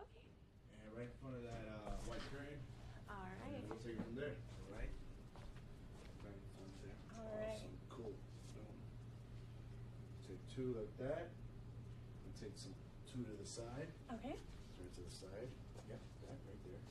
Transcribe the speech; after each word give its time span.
Okay. 0.00 0.24
And 0.84 0.88
right 0.96 1.08
in 1.10 1.16
front 1.22 1.36
of 1.36 1.42
that 1.46 1.64
uh, 1.70 1.96
white 2.06 2.22
curtain. 2.32 2.60
All 3.08 3.16
right. 3.44 3.62
we'll 3.68 3.78
take 3.80 3.96
it 3.98 4.02
from 4.04 4.16
there. 4.18 4.34
All 4.52 4.68
right. 4.74 4.90
Right, 6.24 6.36
it's 6.36 6.54
on 6.58 6.68
there. 6.82 6.96
All 7.16 7.30
right. 7.36 7.56
Awesome. 7.60 7.76
Cool. 7.90 8.14
Boom. 8.54 8.76
Take 10.26 10.42
two 10.52 10.74
like 10.76 10.92
that. 10.98 11.30
And 12.26 12.32
take 12.36 12.54
some 12.58 12.74
two 13.06 13.22
to 13.24 13.34
the 13.38 13.46
side. 13.48 13.88
Okay. 14.12 14.34
Right 14.36 14.92
to 14.94 15.02
the 15.02 15.14
side. 15.14 15.48
Yep, 15.88 16.00
that 16.26 16.36
right 16.44 16.62
there. 16.66 16.82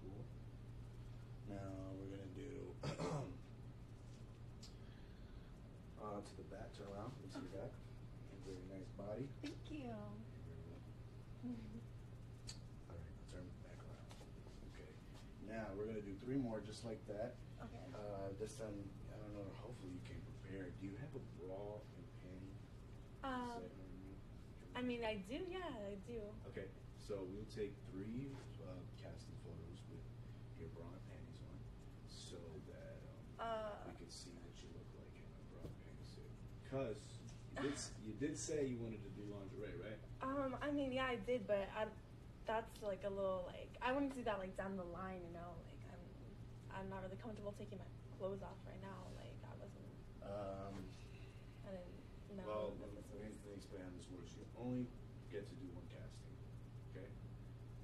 Cool. 0.00 0.22
Now 1.50 1.68
we're 1.98 2.10
gonna 2.14 2.32
do 2.38 2.72
uh, 6.00 6.20
to 6.22 6.32
the 6.38 6.46
back. 6.48 6.70
Turn 6.78 6.86
around. 6.94 7.10
Let 7.18 7.26
me 7.26 7.28
see 7.34 7.42
your 7.50 7.54
back. 7.60 7.72
Very 8.46 8.64
nice 8.70 8.90
body. 8.98 9.26
Thank 9.42 9.58
you. 9.70 9.90
All 9.94 10.06
right, 12.90 13.06
I'll 13.06 13.28
turn 13.30 13.46
it 13.46 13.58
back 13.62 13.78
around. 13.82 14.10
Okay. 14.74 14.90
Now 15.72 15.80
we're 15.80 15.88
gonna 15.88 16.04
do 16.04 16.12
three 16.20 16.36
more 16.36 16.60
just 16.60 16.84
like 16.84 17.00
that. 17.08 17.40
Okay. 17.64 17.80
Uh, 17.96 18.28
this 18.36 18.60
time, 18.60 18.76
I 19.08 19.16
don't 19.16 19.32
know. 19.32 19.48
Hopefully 19.56 19.96
you 19.96 20.04
came 20.04 20.20
prepared. 20.20 20.76
Do 20.76 20.84
you 20.84 21.00
have 21.00 21.08
a 21.16 21.24
bra 21.40 21.80
and 21.96 22.04
panty? 22.20 22.52
Um, 23.24 23.56
set 23.56 23.72
on 23.72 23.88
you? 24.04 24.12
I 24.76 24.84
mean, 24.84 25.00
I 25.00 25.24
do. 25.24 25.40
Yeah, 25.48 25.64
I 25.64 25.96
do. 26.04 26.20
Okay, 26.52 26.68
so 27.00 27.24
we'll 27.32 27.48
take 27.48 27.72
three 27.88 28.36
uh, 28.60 28.84
casting 29.00 29.32
photos 29.40 29.80
with 29.88 30.04
your 30.60 30.68
bra 30.76 30.84
and 30.92 31.00
panties 31.08 31.40
on, 31.48 31.56
so 32.04 32.36
that 32.68 33.00
um, 33.40 33.72
Uh, 33.72 33.88
we 33.88 33.96
can 33.96 34.12
see 34.12 34.36
what 34.44 34.52
you 34.60 34.68
look 34.76 34.92
like 35.00 35.16
in 35.16 35.24
a 35.24 35.42
bra 35.56 35.64
and 35.64 35.78
panties 35.88 36.20
suit. 36.20 36.28
Because 36.68 37.00
you 37.48 37.64
did, 37.64 37.72
s- 37.80 37.96
you 38.04 38.12
did 38.20 38.36
say 38.36 38.68
you 38.68 38.76
wanted 38.76 39.00
to 39.08 39.12
do 39.16 39.24
lingerie, 39.32 39.72
right? 39.80 40.00
Um, 40.20 40.52
I 40.60 40.68
mean, 40.68 40.92
yeah, 40.92 41.08
I 41.08 41.16
did, 41.16 41.48
but 41.48 41.64
I, 41.72 41.88
that's 42.52 42.84
like 42.84 43.00
a 43.08 43.12
little 43.12 43.48
like 43.48 43.72
I 43.80 43.96
want 43.96 44.12
to 44.12 44.14
do 44.14 44.20
that 44.28 44.36
like 44.36 44.52
down 44.60 44.76
the 44.76 44.84
line, 44.84 45.24
you 45.24 45.32
know. 45.32 45.56
Like 45.64 45.80
I'm, 45.88 46.04
I'm 46.76 46.88
not 46.92 47.00
really 47.00 47.16
comfortable 47.16 47.56
taking 47.56 47.80
my 47.80 47.88
clothes 48.20 48.44
off 48.44 48.60
right 48.68 48.80
now. 48.84 49.08
Like 49.16 49.40
I 49.48 49.52
wasn't, 49.56 49.88
Um, 50.20 50.84
I 51.64 51.72
didn't 51.72 52.36
know. 52.36 52.44
well, 52.44 52.76
let 52.76 52.92
me, 52.92 53.00
let 53.08 53.24
me 53.24 53.56
explain 53.56 53.80
how 53.88 53.92
this 53.96 54.08
works. 54.12 54.36
You 54.36 54.44
only 54.60 54.84
get 55.32 55.48
to 55.48 55.54
do 55.56 55.64
one 55.72 55.88
casting, 55.88 56.36
okay? 56.92 57.08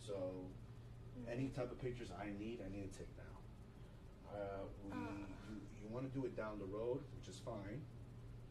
So 0.00 0.48
Mm. 1.14 1.30
any 1.30 1.46
type 1.54 1.70
of 1.70 1.78
pictures 1.78 2.10
I 2.10 2.26
need, 2.34 2.58
I 2.58 2.66
need 2.74 2.90
to 2.90 2.98
take 2.98 3.12
now. 3.14 3.38
Uh, 4.26 4.66
we, 4.82 4.90
Ah. 4.90 5.30
you, 5.46 5.62
you 5.78 5.86
want 5.86 6.02
to 6.02 6.10
do 6.10 6.26
it 6.26 6.34
down 6.34 6.58
the 6.58 6.66
road, 6.66 7.06
which 7.14 7.28
is 7.30 7.38
fine, 7.38 7.78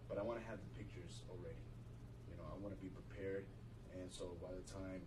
but 0.07 0.15
I 0.17 0.23
want 0.23 0.39
to 0.39 0.45
have 0.47 0.59
the 0.63 0.71
pictures 0.79 1.27
already. 1.27 1.59
You 2.31 2.39
know, 2.39 2.47
I 2.47 2.55
want 2.63 2.71
to 2.71 2.79
be 2.79 2.87
prepared, 2.87 3.43
and 3.91 4.07
so 4.07 4.39
by 4.39 4.55
the 4.55 4.63
time, 4.63 5.03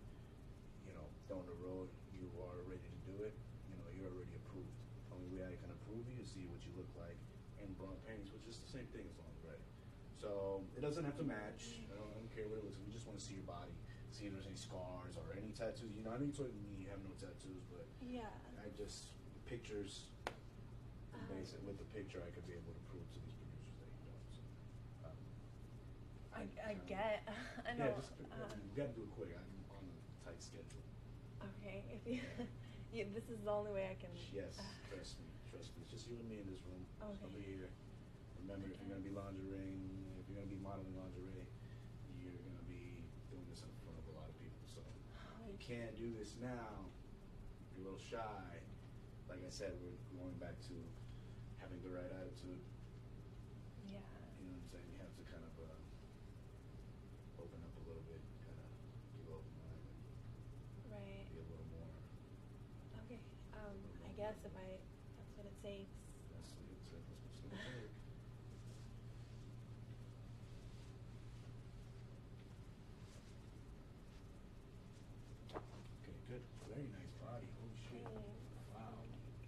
down 1.27 1.43
the 1.43 1.59
road, 1.59 1.91
you 2.15 2.31
are 2.39 2.63
ready 2.63 2.87
to 2.87 2.99
do 3.03 3.15
it. 3.27 3.35
You 3.67 3.75
know, 3.75 3.87
you're 3.91 4.07
already 4.07 4.35
approved. 4.39 4.71
Only 5.11 5.27
way 5.27 5.43
I 5.43 5.55
can 5.59 5.69
approve 5.75 6.07
you 6.07 6.23
is 6.23 6.31
see 6.31 6.47
what 6.47 6.63
you 6.63 6.71
look 6.79 6.87
like 6.95 7.19
in 7.59 7.67
bra 7.75 7.91
and 7.91 7.99
panties, 8.07 8.31
which 8.31 8.47
is 8.47 8.63
the 8.63 8.71
same 8.71 8.87
thing 8.95 9.03
as 9.11 9.15
lingerie. 9.19 9.63
So 10.15 10.63
it 10.73 10.81
doesn't 10.81 11.03
have 11.03 11.19
to 11.19 11.27
match. 11.27 11.83
I 11.91 11.99
don't, 11.99 12.07
I 12.09 12.15
don't 12.17 12.31
care 12.31 12.47
what 12.47 12.63
it 12.63 12.63
looks 12.63 12.79
like. 12.79 12.87
We 12.87 12.95
just 12.95 13.05
want 13.05 13.19
to 13.19 13.23
see 13.23 13.35
your 13.35 13.47
body, 13.47 13.75
see 14.15 14.31
if 14.31 14.33
there's 14.33 14.47
any 14.47 14.57
scars 14.57 15.19
or 15.19 15.35
any 15.35 15.51
tattoos. 15.51 15.93
You 15.93 16.07
know, 16.07 16.15
I 16.15 16.17
know 16.17 16.31
you 16.31 16.35
told 16.35 16.55
me 16.55 16.79
you 16.79 16.87
have 16.89 17.03
no 17.03 17.11
tattoos, 17.19 17.67
but 17.67 17.85
Yeah. 17.99 18.31
I 18.57 18.71
just 18.71 19.11
pictures. 19.45 20.07
Uh-huh. 20.25 21.27
Basically, 21.27 21.67
with 21.67 21.79
the 21.79 21.89
picture, 21.91 22.23
I 22.23 22.31
could 22.31 22.47
be 22.47 22.55
able 22.55 22.71
to 22.71 22.83
prove 22.87 23.03
to 23.03 23.19
these 23.19 23.35
producers 23.35 23.75
that 23.83 23.89
you 23.89 24.03
don't. 24.11 24.27
So, 24.31 24.43
um, 25.07 25.19
I, 26.35 26.43
I 26.61 26.73
um, 26.75 26.83
get. 26.87 27.25
I 27.67 27.71
know. 27.75 27.89
Yeah, 27.89 27.99
just 27.99 28.15
uh, 28.31 28.53
got 28.75 28.91
to 28.91 28.95
do 28.95 29.07
it 29.07 29.11
quick. 29.15 29.33
I'm 29.33 29.53
on 29.75 29.83
a 29.87 29.97
tight 30.23 30.39
schedule. 30.39 30.83
Okay, 31.43 31.83
if 31.93 32.01
you, 32.93 33.05
this 33.13 33.27
is 33.29 33.39
the 33.43 33.51
only 33.51 33.71
way 33.71 33.89
I 33.91 33.95
can. 33.99 34.11
Yes, 34.33 34.57
trust 34.89 35.19
me, 35.21 35.27
trust 35.51 35.73
me. 35.75 35.83
It's 35.85 35.91
just 35.91 36.07
you 36.09 36.17
and 36.17 36.27
me 36.29 36.39
in 36.41 36.47
this 36.49 36.61
room. 36.65 36.83
Okay. 37.03 37.19
nobody 37.21 37.45
here. 37.45 37.69
Remember, 38.41 38.67
if 38.71 38.79
you're 38.79 38.89
gonna 38.95 39.03
be 39.03 39.11
lingerie, 39.11 39.75
if 40.21 40.23
you're 40.31 40.39
gonna 40.39 40.49
be 40.51 40.59
modeling 40.63 40.95
lingerie, 40.95 41.43
you're 42.23 42.39
gonna 42.47 42.63
be 42.69 43.03
doing 43.27 43.43
this 43.51 43.59
in 43.65 43.71
front 43.83 43.99
of 43.99 44.05
a 44.07 44.13
lot 44.15 44.29
of 44.31 44.35
people. 44.39 44.61
So 44.71 44.79
you 45.45 45.59
can't 45.59 45.91
do 45.99 46.09
this 46.15 46.39
now. 46.39 46.87
You're 47.75 47.85
a 47.85 47.91
little 47.91 48.01
shy. 48.01 48.63
Like 49.27 49.43
I 49.43 49.51
said, 49.51 49.75
we're 49.83 49.99
going 50.15 50.39
back 50.39 50.55
to 50.71 50.75
having 51.59 51.83
the 51.83 51.91
right 51.91 52.07
attitude. 52.07 52.63
Yeah. 53.91 53.99
You 54.39 54.47
know 54.47 54.55
what 54.55 54.63
I'm 54.63 54.69
saying? 54.71 54.87
You 54.95 54.99
have 55.03 55.11
to 55.19 55.23
kind 55.27 55.43
of 55.43 55.53
uh, 55.59 57.43
open 57.43 57.59
up 57.59 57.75
a 57.75 57.83
little 57.83 58.05
bit, 58.07 58.23
kind 58.47 58.55
of 58.55 58.67
be 59.19 59.27
open 59.27 59.51
minded, 59.59 59.91
Right. 60.87 61.27
be 61.35 61.43
a 61.43 61.47
little 61.51 61.67
more. 61.75 61.91
Okay. 63.03 63.19
Um, 63.59 63.75
I 64.07 64.11
guess 64.15 64.39
if 64.47 64.55
I, 64.55 64.79
that's 65.71 66.49
what 66.55 66.63
it 66.63 66.79
takes. 66.79 66.87
That's 66.95 66.95
it's, 66.95 66.95
that's 66.95 67.07
what 67.11 67.19
it's 67.27 67.39
gonna 67.43 67.59
take. 67.59 67.91
Okay, 75.55 76.17
good. 76.29 76.43
Very 76.69 76.87
nice 76.91 77.13
body. 77.23 77.47
Holy 77.59 77.77
shit. 77.89 78.03
Wow. 78.73 79.01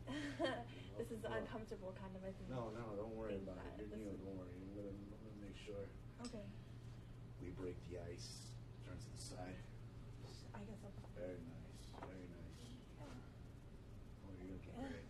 this 1.00 1.10
is 1.12 1.22
Well, 1.24 1.36
uncomfortable, 1.38 1.92
kind 2.00 2.14
of. 2.16 2.22
I 2.24 2.32
think. 2.34 2.48
No, 2.50 2.72
no, 2.74 2.96
don't 2.98 3.16
worry 3.16 3.38
Think 3.40 3.50
about 3.50 3.62
it. 3.64 3.84
You're, 3.84 3.92
this 3.92 4.02
is- 4.04 4.20
don't 4.24 4.38
worry. 4.40 4.54
I'm 4.56 4.72
gonna, 4.76 4.94
I'm 4.96 5.22
gonna 5.24 5.42
make 5.44 5.58
sure 5.60 5.84
Okay. 6.26 6.46
we 7.42 7.52
break 7.56 7.78
the 7.92 8.00
ice. 8.10 8.50
Turn 8.88 8.98
to 8.98 9.10
the 9.16 9.22
side. 9.22 9.58
I 10.56 10.62
guess 10.66 10.82
I'll. 10.84 10.94
Very 11.16 11.40
nice. 11.46 11.84
Very 12.04 12.28
nice. 12.32 12.60
Oh, 13.04 14.32
you're 14.40 14.52
looking 14.56 14.74
Yeah. 14.76 14.88
great. 14.92 15.08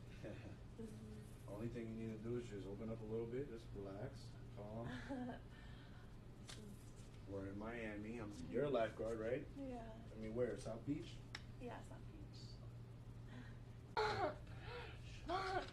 This 0.78 0.94
is. 0.94 1.22
Only 1.60 1.72
thing 1.76 1.92
you 1.92 2.08
need 2.08 2.24
to 2.24 2.30
do 2.30 2.38
is 2.38 2.46
just 2.48 2.66
open 2.72 2.90
up 2.90 3.02
a 3.02 3.12
little 3.12 3.28
bit, 3.28 3.52
just 3.52 3.66
relax, 3.76 4.16
calm. 4.56 4.88
We're 7.28 7.52
in 7.52 7.60
Miami. 7.60 8.22
I'm, 8.22 8.32
you're 8.50 8.64
a 8.64 8.70
lifeguard, 8.70 9.20
right? 9.20 9.46
yeah. 9.70 9.76
I 10.16 10.24
mean, 10.24 10.34
where? 10.34 10.58
South 10.58 10.86
Beach? 10.88 11.18
Yeah, 11.62 11.74
South 11.90 12.00
Beach. 12.08 12.40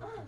어? 0.00 0.24